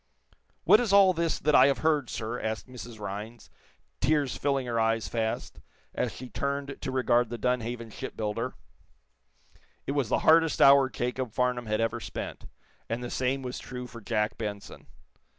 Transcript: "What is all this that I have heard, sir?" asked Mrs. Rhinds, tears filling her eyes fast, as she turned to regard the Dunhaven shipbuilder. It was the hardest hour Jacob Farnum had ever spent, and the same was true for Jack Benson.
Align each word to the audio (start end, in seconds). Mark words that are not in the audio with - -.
"What 0.63 0.79
is 0.79 0.91
all 0.91 1.13
this 1.13 1.37
that 1.37 1.53
I 1.53 1.67
have 1.67 1.77
heard, 1.85 2.09
sir?" 2.09 2.39
asked 2.39 2.67
Mrs. 2.67 2.99
Rhinds, 2.99 3.51
tears 3.99 4.35
filling 4.35 4.65
her 4.65 4.79
eyes 4.79 5.07
fast, 5.07 5.59
as 5.93 6.11
she 6.11 6.27
turned 6.27 6.75
to 6.81 6.91
regard 6.91 7.29
the 7.29 7.37
Dunhaven 7.37 7.91
shipbuilder. 7.91 8.55
It 9.85 9.91
was 9.91 10.09
the 10.09 10.17
hardest 10.25 10.59
hour 10.59 10.89
Jacob 10.89 11.33
Farnum 11.33 11.67
had 11.67 11.79
ever 11.79 11.99
spent, 11.99 12.47
and 12.89 13.03
the 13.03 13.11
same 13.11 13.43
was 13.43 13.59
true 13.59 13.85
for 13.85 14.01
Jack 14.01 14.39
Benson. 14.39 14.87